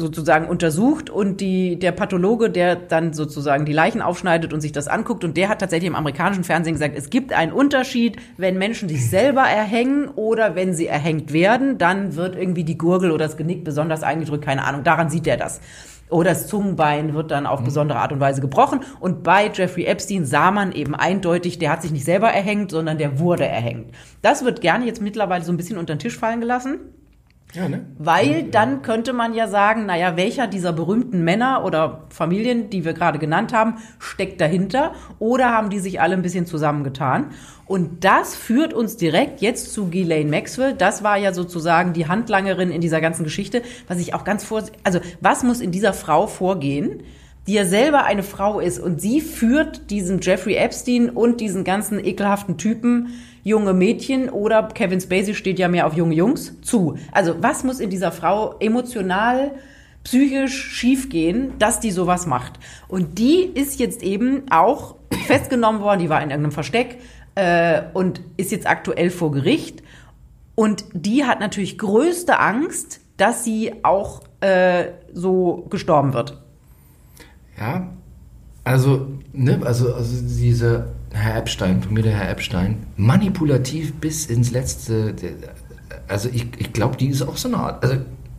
[0.00, 4.86] sozusagen untersucht und die, der Pathologe, der dann sozusagen die Leichen aufschneidet und sich das
[4.86, 8.88] anguckt und der hat tatsächlich im amerikanischen Fernsehen gesagt, es gibt einen Unterschied, wenn Menschen
[8.88, 13.36] sich selber erhängen oder wenn sie erhängt werden, dann wird irgendwie die Gurgel oder das
[13.36, 15.60] Genick besonders eingedrückt, keine Ahnung, daran sieht er das.
[16.10, 18.80] Oder das Zungenbein wird dann auf besondere Art und Weise gebrochen.
[18.98, 22.96] Und bei Jeffrey Epstein sah man eben eindeutig, der hat sich nicht selber erhängt, sondern
[22.96, 23.94] der wurde erhängt.
[24.22, 26.78] Das wird gerne jetzt mittlerweile so ein bisschen unter den Tisch fallen gelassen.
[27.54, 27.86] Ja, ne?
[27.98, 32.92] Weil dann könnte man ja sagen, naja, welcher dieser berühmten Männer oder Familien, die wir
[32.92, 34.92] gerade genannt haben, steckt dahinter?
[35.18, 37.30] Oder haben die sich alle ein bisschen zusammengetan?
[37.64, 40.74] Und das führt uns direkt jetzt zu Ghislaine Maxwell.
[40.74, 43.62] Das war ja sozusagen die Handlangerin in dieser ganzen Geschichte.
[43.88, 47.02] Was ich auch ganz vor, also was muss in dieser Frau vorgehen?
[47.46, 51.98] die ja selber eine Frau ist und sie führt diesen Jeffrey Epstein und diesen ganzen
[51.98, 56.96] ekelhaften Typen, junge Mädchen oder Kevin Spacey steht ja mehr auf junge Jungs, zu.
[57.12, 59.52] Also was muss in dieser Frau emotional,
[60.04, 62.58] psychisch schiefgehen, dass die sowas macht?
[62.88, 64.96] Und die ist jetzt eben auch
[65.26, 66.98] festgenommen worden, die war in irgendeinem Versteck
[67.34, 69.82] äh, und ist jetzt aktuell vor Gericht.
[70.54, 76.40] Und die hat natürlich größte Angst, dass sie auch äh, so gestorben wird.
[77.58, 77.88] Ja,
[78.64, 84.50] also, ne, also, also dieser Herr Epstein, von mir der Herr Epstein, manipulativ bis ins
[84.50, 85.14] letzte,
[86.06, 87.96] also ich, ich glaube, die ist auch so eine Art, also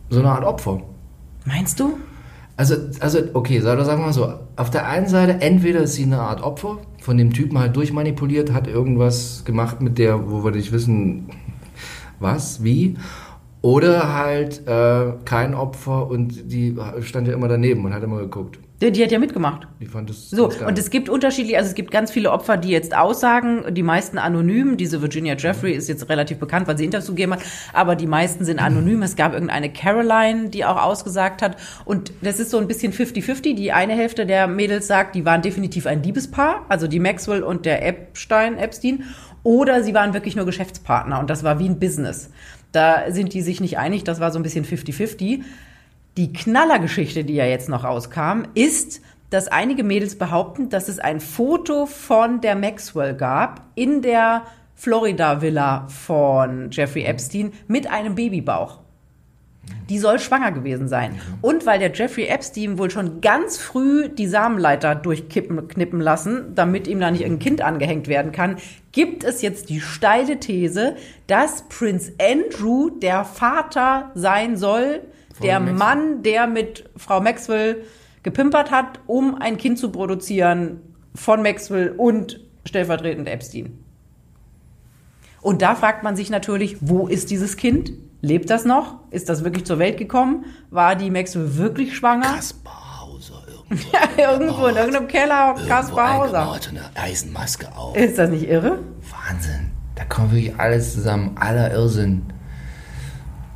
[0.08, 0.82] so eine Art Opfer.
[1.44, 1.98] Meinst du?
[2.56, 6.20] Also, also okay, sagen wir mal so, auf der einen Seite, entweder ist sie eine
[6.20, 10.70] Art Opfer, von dem Typen halt durchmanipuliert, hat irgendwas gemacht mit der, wo wir nicht
[10.70, 11.30] wissen,
[12.18, 12.96] was, wie.
[13.62, 18.58] Oder halt äh, kein Opfer und die stand ja immer daneben und hat immer geguckt.
[18.80, 19.68] Die, die hat ja mitgemacht.
[19.78, 22.70] Die fand es So, und es gibt unterschiedliche, also es gibt ganz viele Opfer, die
[22.70, 24.78] jetzt aussagen, die meisten anonym.
[24.78, 27.42] Diese Virginia Jeffrey ist jetzt relativ bekannt, weil sie Interviews gegeben hat,
[27.74, 29.02] aber die meisten sind anonym.
[29.02, 31.56] Es gab irgendeine Caroline, die auch ausgesagt hat.
[31.84, 33.54] Und das ist so ein bisschen 50-50.
[33.54, 37.66] Die eine Hälfte der Mädels sagt, die waren definitiv ein Liebespaar, also die Maxwell und
[37.66, 39.04] der Epstein, Epstein.
[39.42, 42.30] Oder sie waren wirklich nur Geschäftspartner und das war wie ein Business.
[42.72, 45.42] Da sind die sich nicht einig, das war so ein bisschen 50-50.
[46.16, 51.20] Die Knallergeschichte, die ja jetzt noch rauskam, ist, dass einige Mädels behaupten, dass es ein
[51.20, 54.42] Foto von der Maxwell gab in der
[54.74, 58.80] Florida-Villa von Jeffrey Epstein mit einem Babybauch.
[59.88, 61.20] Die soll schwanger gewesen sein.
[61.42, 66.88] Und weil der Jeffrey Epstein wohl schon ganz früh die Samenleiter durchkippen, knippen lassen, damit
[66.88, 68.56] ihm da nicht irgendein Kind angehängt werden kann,
[68.92, 70.96] gibt es jetzt die steile These,
[71.26, 75.02] dass Prince Andrew der Vater sein soll,
[75.42, 75.78] der Maxwell.
[75.78, 77.84] Mann, der mit Frau Maxwell
[78.22, 80.80] gepimpert hat, um ein Kind zu produzieren
[81.14, 83.78] von Maxwell und stellvertretend Epstein.
[85.40, 87.92] Und da fragt man sich natürlich, wo ist dieses Kind?
[88.20, 88.96] Lebt das noch?
[89.10, 90.44] Ist das wirklich zur Welt gekommen?
[90.70, 92.34] War die Maxwell wirklich schwanger?
[92.34, 93.96] Kaspar Hauser irgendwo.
[94.20, 96.52] Irgendwo in irgendeinem Keller, Kaspar Hauser.
[96.68, 97.96] eine Eisenmaske auf.
[97.96, 98.80] Ist das nicht irre?
[99.10, 99.70] Wahnsinn.
[99.94, 101.36] Da kommt wirklich alles zusammen.
[101.36, 102.22] Aller Irrsinn.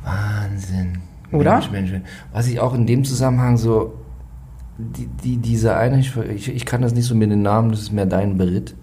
[0.03, 1.01] Wahnsinn.
[1.35, 1.53] Oder?
[1.53, 2.05] Mensch, Mensch, Mensch.
[2.31, 3.93] Was ich auch in dem Zusammenhang so.
[4.77, 7.93] Die, die, diese eine, ich, ich, kann das nicht so mit den Namen, das ist
[7.93, 8.75] mehr dein Beritt,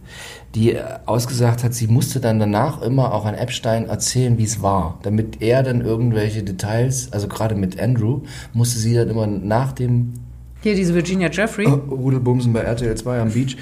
[0.55, 4.99] die ausgesagt hat, sie musste dann danach immer auch an Epstein erzählen, wie es war.
[5.03, 8.23] Damit er dann irgendwelche Details, also gerade mit Andrew,
[8.55, 10.15] musste sie dann immer nach dem
[10.63, 11.67] Hier diese Virginia Jeffrey.
[11.67, 13.59] Rudelbumsen bei RTL 2 am Beach,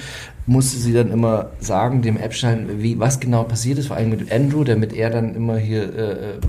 [0.47, 4.33] musste sie dann immer sagen, dem Epstein, wie, was genau passiert ist, vor allem mit
[4.33, 6.41] Andrew, damit er dann immer hier äh, äh,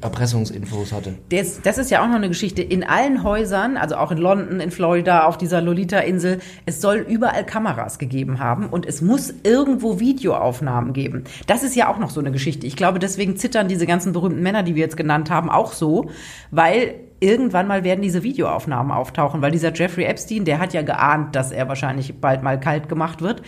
[0.00, 1.14] Erpressungsinfos hatte.
[1.30, 2.62] Das, das ist ja auch noch eine Geschichte.
[2.62, 7.44] In allen Häusern, also auch in London, in Florida, auf dieser Lolita-Insel, es soll überall
[7.44, 11.24] Kameras gegeben haben und es muss irgendwo Videoaufnahmen geben.
[11.46, 12.66] Das ist ja auch noch so eine Geschichte.
[12.66, 16.10] Ich glaube, deswegen zittern diese ganzen berühmten Männer, die wir jetzt genannt haben, auch so,
[16.50, 21.36] weil irgendwann mal werden diese Videoaufnahmen auftauchen, weil dieser Jeffrey Epstein, der hat ja geahnt,
[21.36, 23.42] dass er wahrscheinlich bald mal kalt gemacht wird.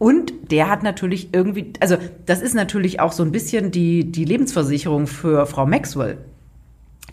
[0.00, 4.24] Und der hat natürlich irgendwie, also das ist natürlich auch so ein bisschen die, die
[4.24, 6.16] Lebensversicherung für Frau Maxwell.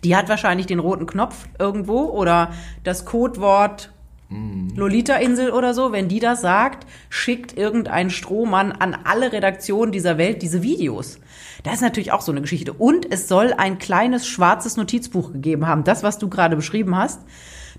[0.06, 2.54] Die hat wahrscheinlich den roten Knopf irgendwo oder
[2.86, 3.91] das Codewort
[4.30, 5.91] Lolita-Insel oder so.
[5.91, 11.19] Wenn die das sagt, schickt irgendein Strohmann an alle Redaktionen dieser Welt diese Videos.
[11.63, 12.71] Das ist natürlich auch so eine Geschichte.
[12.71, 15.84] Und es soll ein kleines schwarzes Notizbuch gegeben haben.
[15.84, 17.19] Das, was du gerade beschrieben hast.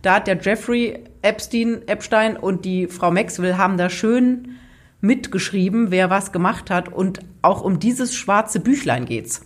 [0.02, 4.58] Da hat der Jeffrey Epstein, Epstein und die Frau Maxwell haben da schön
[5.00, 6.88] mitgeschrieben, wer was gemacht hat.
[6.88, 9.42] Und auch um dieses schwarze Büchlein geht's.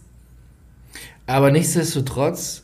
[1.27, 2.63] Aber nichtsdestotrotz,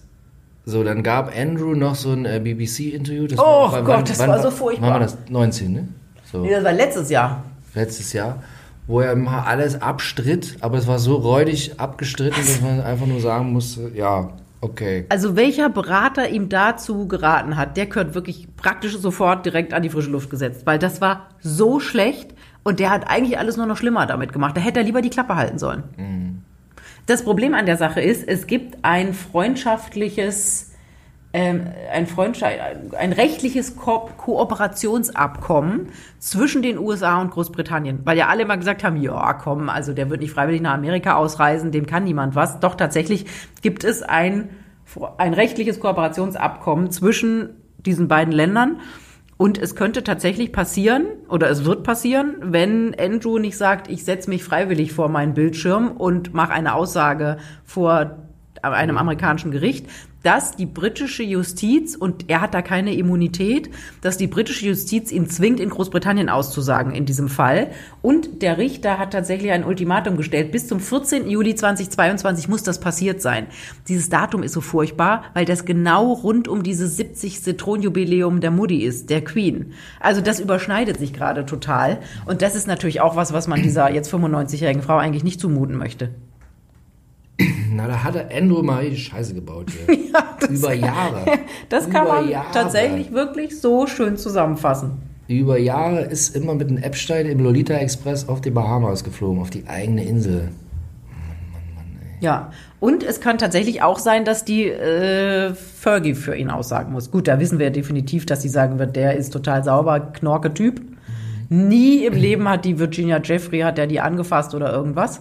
[0.65, 3.27] so, dann gab Andrew noch so ein äh, BBC-Interview.
[3.39, 4.87] Oh Gott, das war so furchtbar.
[4.89, 5.17] Wann war das?
[5.29, 5.89] 19, ne?
[6.31, 7.45] So, Nee, das war letztes Jahr.
[7.75, 8.43] letztes Jahr.
[8.87, 13.21] Wo er mal alles abstritt, aber es war so räudig abgestritten, dass man einfach nur
[13.21, 14.31] sagen musste, ja,
[14.63, 15.05] okay.
[15.11, 19.91] Also welcher Berater ihm dazu geraten hat, der gehört wirklich praktisch sofort direkt an die
[19.91, 22.33] frische Luft gesetzt, weil das war so schlecht
[22.65, 24.57] und der hat eigentlich alles nur noch schlimmer damit gemacht.
[24.57, 25.85] Da hätte er lieber die Klappe halten sollen.
[27.09, 30.73] Das Problem an der Sache ist, es gibt ein freundschaftliches,
[31.33, 32.53] ähm, ein, Freundschaft,
[32.99, 38.97] ein rechtliches Ko Kooperationsabkommen zwischen den USA und Großbritannien, weil ja alle immer gesagt haben,
[38.99, 42.61] ja, komm, also der wird nicht freiwillig nach Amerika ausreisen, dem kann niemand was.
[42.61, 43.25] Doch tatsächlich
[43.63, 44.51] gibt es ein,
[45.17, 48.81] ein rechtliches Kooperationsabkommen zwischen diesen beiden Ländern.
[49.39, 54.29] Und es könnte tatsächlich passieren, oder es wird passieren, wenn Andrew nicht sagt, ich setze
[54.29, 58.19] mich freiwillig vor meinen Bildschirm und mache eine Aussage vor
[58.63, 59.87] einem amerikanischen Gericht,
[60.23, 65.29] dass die britische Justiz, und er hat da keine Immunität, dass die britische Justiz ihn
[65.29, 67.71] zwingt, in Großbritannien auszusagen in diesem Fall.
[68.03, 70.53] Und der Richter hat tatsächlich ein Ultimatum gestellt.
[70.53, 71.31] Bis zum 14.
[71.31, 73.47] Juli 2022 muss das passiert sein.
[73.89, 77.57] Dieses Datum ist so furchtbar, weil das genau rund um dieses 70.
[77.57, 79.73] Thronjubiläum der Mutti ist, der Queen.
[80.01, 82.01] Also das überschneidet sich gerade total.
[82.27, 85.77] Und das ist natürlich auch was, was man dieser jetzt 95-jährigen Frau eigentlich nicht zumuten
[85.77, 86.11] möchte.
[87.71, 89.97] Na, da hat er Andrew mal die Scheiße gebaut hier.
[90.51, 91.25] Über Jahre.
[91.69, 92.51] Das kann Über man Jahre.
[92.53, 94.93] tatsächlich wirklich so schön zusammenfassen.
[95.29, 99.51] Über Jahre ist immer mit dem Epstein im Lolita Express auf die Bahamas geflogen, auf
[99.51, 100.49] die eigene Insel.
[102.21, 107.11] Ja, und es kann tatsächlich auch sein, dass die äh, Fergie für ihn aussagen muss.
[107.11, 110.81] Gut, da wissen wir definitiv, dass sie sagen wird, der ist total sauber, Knorke-Typ.
[111.51, 115.21] Nie im Leben hat die Virginia Jeffrey, hat der die angefasst oder irgendwas.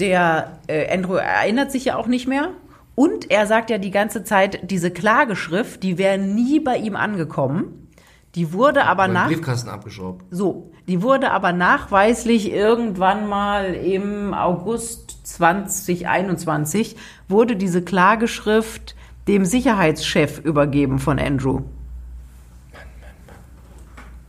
[0.00, 2.50] Der äh, Andrew erinnert sich ja auch nicht mehr.
[2.94, 7.88] Und er sagt ja die ganze Zeit, diese Klageschrift, die wäre nie bei ihm angekommen.
[8.34, 10.24] Die wurde aber nach Briefkasten abgeschraubt.
[10.30, 16.96] so, die wurde aber nachweislich irgendwann mal im August 2021
[17.28, 18.94] wurde diese Klageschrift
[19.26, 21.62] dem Sicherheitschef übergeben von Andrew.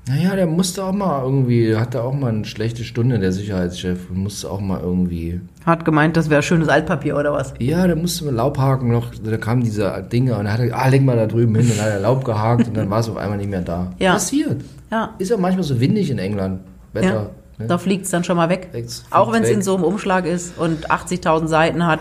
[0.08, 4.10] Naja, der musste auch mal irgendwie, hatte auch mal eine schlechte Stunde, der Sicherheitschef.
[4.10, 5.40] Musste auch mal irgendwie.
[5.64, 7.54] Hat gemeint, das wäre schönes Altpapier oder was?
[7.60, 11.04] Ja, der musste mit Laubhaken noch, da kamen diese Dinge und er hatte, ah, leg
[11.04, 13.38] mal da drüben hin, dann hat er Laub gehakt und dann war es auf einmal
[13.38, 13.94] nicht mehr da.
[14.00, 14.14] Ja.
[14.14, 14.62] Passiert.
[14.90, 15.14] Ja.
[15.20, 16.62] Ist ja manchmal so windig in England.
[16.94, 17.08] Wetter.
[17.14, 17.30] ja.
[17.60, 17.68] Ne?
[17.68, 18.70] Da fliegt es dann schon mal weg.
[18.72, 22.00] Fliegt's- Auch wenn es fliegt's in so einem Umschlag ist und 80.000 Seiten hat.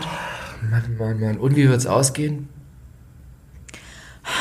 [0.71, 1.37] Mann, Mann, Mann.
[1.37, 2.49] Und wie wird's ausgehen?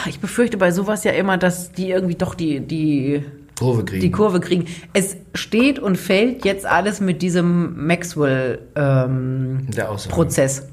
[0.07, 3.25] Ich befürchte bei sowas ja immer, dass die irgendwie doch die, die,
[3.61, 4.01] Kurve kriegen.
[4.01, 4.65] die Kurve kriegen.
[4.95, 9.67] Es steht und fällt jetzt alles mit diesem Maxwell ähm.
[10.09, 10.67] Prozess.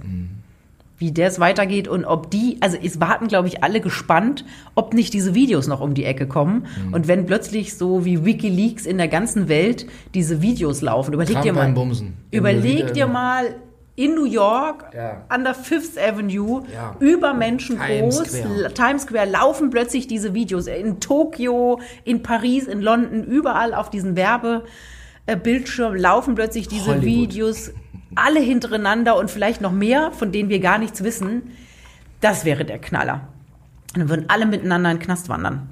[0.99, 4.95] Wie der es weitergeht und ob die, also es warten, glaube ich, alle gespannt, ob
[4.95, 6.65] nicht diese Videos noch um die Ecke kommen.
[6.91, 11.43] Und wenn plötzlich so wie Wikileaks in der ganzen Welt diese Videos laufen, überleg Trump
[11.45, 12.13] dir mal, Bumsen.
[12.31, 13.55] überleg dir wieder- mal
[13.97, 15.23] in New York Ja.
[15.27, 16.95] an der Fifth Avenue Ja.
[16.99, 18.73] über Menschen Times groß, Square.
[18.73, 24.15] Times Square laufen plötzlich diese Videos in Tokio, in Paris, in London, überall auf diesen
[24.15, 27.05] Werbebildschirm laufen plötzlich diese Hollywood.
[27.05, 27.71] Videos
[28.15, 31.51] alle hintereinander und vielleicht noch mehr, von denen wir gar nichts wissen.
[32.21, 33.27] Das wäre der Knaller.
[33.95, 35.69] Dann würden alle miteinander in den Knast wandern.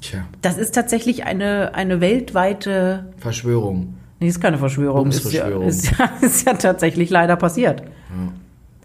[0.00, 3.94] Tja, Das ist tatsächlich eine, eine weltweite Verschwörung.
[4.20, 5.08] Nee, ist keine Verschwörung.
[5.08, 7.82] Ist ja, ist, ja, ist ja tatsächlich leider passiert.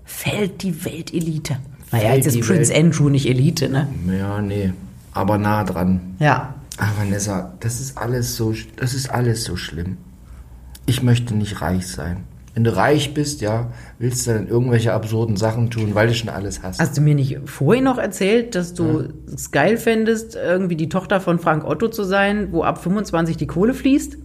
[0.03, 1.57] Fällt die Weltelite.
[1.91, 3.87] Naja, jetzt ist Prince Welt- Andrew nicht Elite, ne?
[4.17, 4.73] Ja, nee.
[5.13, 6.15] Aber nah dran.
[6.19, 6.55] Ja.
[6.77, 9.97] Ah, Vanessa, das ist alles so, das ist alles so schlimm.
[10.85, 12.23] Ich möchte nicht reich sein.
[12.53, 13.67] Wenn du reich bist, ja,
[13.99, 16.79] willst du dann irgendwelche absurden Sachen tun, weil du schon alles hast.
[16.79, 21.19] Hast du mir nicht vorhin noch erzählt, dass du es geil fändest, irgendwie die Tochter
[21.19, 24.17] von Frank Otto zu sein, wo ab 25 die Kohle fließt?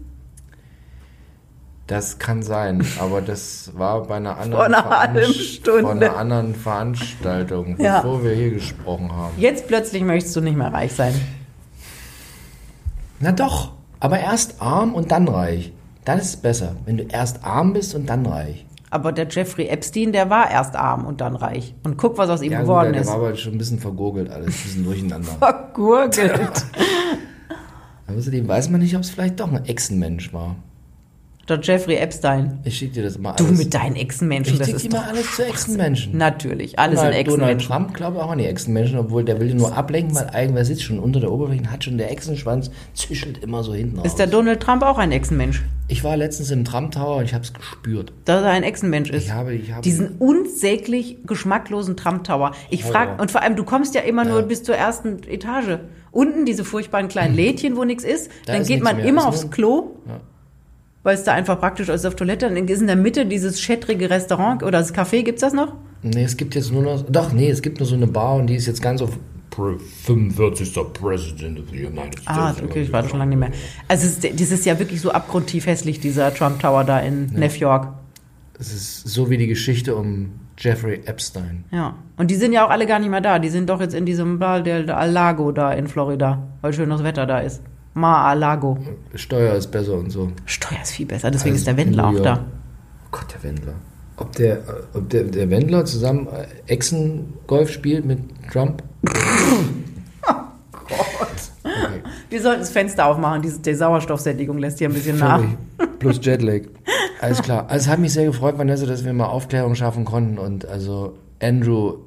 [1.90, 7.96] Das kann sein, aber das war bei einer anderen, einer Veranst- einer anderen Veranstaltung, Ja.
[8.00, 9.32] bevor wir hier gesprochen haben.
[9.38, 11.12] Jetzt plötzlich möchtest du nicht mehr reich sein.
[13.18, 15.72] Na doch, aber erst arm und dann reich.
[16.04, 18.64] Das ist besser, wenn du erst arm bist und dann reich.
[18.90, 21.74] Aber der Jeffrey Epstein, der war erst arm und dann reich.
[21.82, 23.08] Und guck, was aus ihm Ja, gut, geworden der ist.
[23.08, 25.32] war aber schon ein bisschen vergurgelt alles, ein bisschen durcheinander.
[25.40, 26.64] Vergurgelt.
[28.16, 30.54] Außerdem weiß man nicht, ob es vielleicht doch ein Echsenmensch war.
[31.50, 32.60] Der Jeffrey Epstein.
[32.64, 33.58] Ich schicke dir das mal Du alles.
[33.58, 36.16] mit deinen Echsenmenschen, ich schicke dir mal alles zu Echsenmenschen.
[36.16, 37.68] Natürlich, alles sind Donald, Donald Echsenmenschen.
[37.68, 40.64] Trump glaube ich auch an die Echsenmenschen, obwohl der will den nur ablenken, weil irgendwer
[40.64, 44.06] sitzt schon unter der Oberfläche und hat schon der Echsenschwanz, zischelt immer so hinten raus.
[44.06, 45.62] Ist der Donald Trump auch ein Echsenmensch?
[45.88, 48.12] ich war letztens im Trump Tower und ich habe es gespürt.
[48.24, 49.24] Dass er ein Echsenmensch ist.
[49.24, 52.52] Ich habe, ich habe Diesen unsäglich geschmacklosen Trump Tower.
[52.70, 54.46] Ich frage, und vor allem, du kommst ja immer nur Ja.
[54.46, 55.78] bis zur ersten Etage.
[56.12, 58.30] Unten diese furchtbaren kleinen Lädchen, wo nichts ist.
[58.46, 60.20] Da dann ist geht man immer aufs nur- Klo, Ja.
[61.02, 62.48] Weil es da einfach praktisch ist auf Toilette.
[62.48, 65.74] Dann ist in der Mitte dieses schättrige Restaurant oder das Café, gibt's das noch?
[66.02, 67.04] Nee, es gibt jetzt nur noch.
[67.08, 69.18] Doch, nee, es gibt nur so eine Bar und die ist jetzt ganz auf.
[69.50, 70.72] Pre 45.
[70.92, 72.26] President of the United States.
[72.28, 73.50] Ah, okay, ich war da schon lange nicht mehr.
[73.88, 77.26] Also, es ist, das ist ja wirklich so abgrundtief hässlich, dieser Trump Tower da in
[77.34, 77.88] New York.
[78.60, 81.64] Es ist so wie die Geschichte um Jeffrey Epstein.
[81.72, 81.96] Ja.
[82.16, 83.40] Und die sind ja auch alle gar nicht mehr da.
[83.40, 87.26] Die sind doch jetzt in diesem Bar del Lago da in Florida, weil schönes Wetter
[87.26, 87.60] da ist.
[87.94, 88.78] Mar-a-Lago.
[89.14, 90.30] Steuer ist besser und so.
[90.46, 92.44] Steuer ist viel besser, deswegen Also ist der Wendler auch da.
[93.04, 93.74] Oh Gott, der Wendler.
[94.16, 94.62] Ob der,
[94.94, 98.18] ob der, der Wendler zusammen äh, Echsen-Golf spielt mit
[98.52, 98.82] Trump?
[101.62, 102.02] Okay.
[102.28, 105.40] Wir sollten das Fenster aufmachen, diese, die Sauerstoffsättigung lässt hier ein bisschen nach.
[105.40, 105.98] Völlig.
[105.98, 106.62] Plus Jetlag.
[107.20, 107.66] Alles klar.
[107.68, 110.38] Also es hat mich sehr gefreut, Vanessa, dass wir mal Aufklärung schaffen konnten.
[110.38, 111.98] Und also Andrew,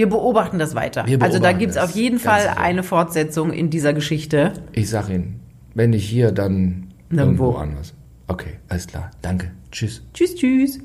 [0.00, 1.04] Wir beobachten das weiter.
[1.06, 2.58] Wir also da beobachten gibt es auf jeden Fall sicher.
[2.58, 4.54] eine Fortsetzung in dieser Geschichte.
[4.72, 5.40] ich sag Ihnen,
[5.74, 7.44] wenn nicht hier, dann Nirgendwo.
[7.48, 7.92] irgendwo anders.
[8.26, 9.10] Okay, alles klar.
[9.20, 9.50] Danke.
[9.70, 10.02] Tschüss.
[10.14, 10.80] Tschüss, tschüss.